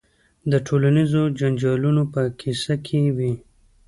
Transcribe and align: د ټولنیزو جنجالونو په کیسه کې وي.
د 0.51 0.53
ټولنیزو 0.67 1.21
جنجالونو 1.39 2.03
په 2.13 2.21
کیسه 2.39 2.73
کې 2.85 3.01
وي. 3.17 3.33